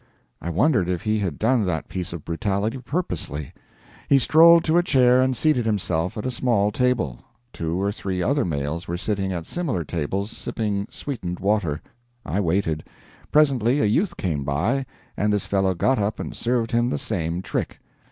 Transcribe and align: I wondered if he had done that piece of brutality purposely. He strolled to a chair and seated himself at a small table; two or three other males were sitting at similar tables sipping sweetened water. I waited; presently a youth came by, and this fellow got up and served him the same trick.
I 0.41 0.49
wondered 0.49 0.89
if 0.89 1.03
he 1.03 1.19
had 1.19 1.37
done 1.37 1.63
that 1.67 1.87
piece 1.87 2.11
of 2.11 2.25
brutality 2.25 2.79
purposely. 2.79 3.53
He 4.09 4.17
strolled 4.17 4.63
to 4.63 4.79
a 4.79 4.81
chair 4.81 5.21
and 5.21 5.37
seated 5.37 5.63
himself 5.67 6.17
at 6.17 6.25
a 6.25 6.31
small 6.31 6.71
table; 6.71 7.19
two 7.53 7.79
or 7.79 7.91
three 7.91 8.19
other 8.19 8.43
males 8.43 8.87
were 8.87 8.97
sitting 8.97 9.31
at 9.31 9.45
similar 9.45 9.83
tables 9.83 10.31
sipping 10.31 10.87
sweetened 10.89 11.39
water. 11.39 11.83
I 12.25 12.39
waited; 12.39 12.83
presently 13.31 13.79
a 13.79 13.85
youth 13.85 14.17
came 14.17 14.43
by, 14.43 14.87
and 15.15 15.31
this 15.31 15.45
fellow 15.45 15.75
got 15.75 15.99
up 15.99 16.19
and 16.19 16.35
served 16.35 16.71
him 16.71 16.89
the 16.89 16.97
same 16.97 17.43
trick. 17.43 17.79